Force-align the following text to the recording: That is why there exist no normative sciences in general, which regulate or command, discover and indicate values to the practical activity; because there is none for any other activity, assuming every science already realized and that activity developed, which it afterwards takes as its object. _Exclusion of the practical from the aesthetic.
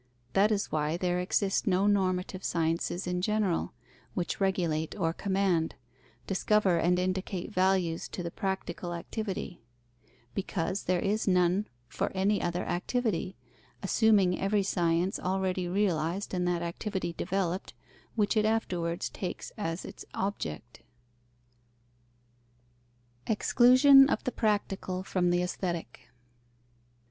That 0.33 0.51
is 0.51 0.71
why 0.71 0.97
there 0.97 1.19
exist 1.19 1.67
no 1.67 1.85
normative 1.85 2.43
sciences 2.43 3.05
in 3.05 3.21
general, 3.21 3.73
which 4.15 4.41
regulate 4.41 4.95
or 4.97 5.13
command, 5.13 5.75
discover 6.25 6.79
and 6.79 6.97
indicate 6.97 7.51
values 7.53 8.07
to 8.07 8.23
the 8.23 8.31
practical 8.31 8.95
activity; 8.95 9.61
because 10.33 10.85
there 10.85 10.99
is 11.01 11.27
none 11.27 11.67
for 11.87 12.11
any 12.15 12.41
other 12.41 12.63
activity, 12.65 13.35
assuming 13.83 14.41
every 14.41 14.63
science 14.63 15.19
already 15.19 15.67
realized 15.67 16.33
and 16.33 16.47
that 16.47 16.63
activity 16.63 17.13
developed, 17.13 17.75
which 18.15 18.35
it 18.35 18.43
afterwards 18.43 19.07
takes 19.07 19.51
as 19.55 19.85
its 19.85 20.03
object. 20.15 20.81
_Exclusion 23.27 24.09
of 24.11 24.23
the 24.23 24.31
practical 24.31 25.03
from 25.03 25.29
the 25.29 25.43
aesthetic. 25.43 26.09